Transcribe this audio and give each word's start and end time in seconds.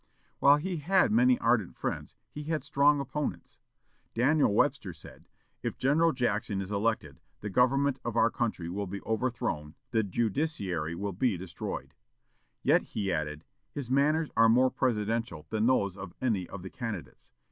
While 0.39 0.57
he 0.57 0.77
had 0.77 1.11
many 1.11 1.37
ardent 1.37 1.75
friends, 1.77 2.15
he 2.31 2.45
had 2.45 2.63
strong 2.63 2.99
opponents. 2.99 3.59
Daniel 4.15 4.51
Webster 4.51 4.93
said, 4.93 5.27
"If 5.61 5.77
General 5.77 6.11
Jackson 6.11 6.59
is 6.59 6.71
elected, 6.71 7.19
the 7.41 7.51
government 7.51 7.99
of 8.03 8.15
our 8.15 8.31
country 8.31 8.67
will 8.67 8.87
be 8.87 9.01
overthrown; 9.03 9.75
the 9.91 10.01
judiciary 10.01 10.95
will 10.95 11.13
be 11.13 11.37
destroyed;" 11.37 11.93
yet 12.63 12.81
he 12.81 13.13
added, 13.13 13.45
"His 13.75 13.91
manners 13.91 14.31
are 14.35 14.49
more 14.49 14.71
presidential 14.71 15.45
than 15.51 15.67
those 15.67 15.95
of 15.95 16.15
any 16.19 16.47
of 16.49 16.63
the 16.63 16.71
candidates. 16.71 17.29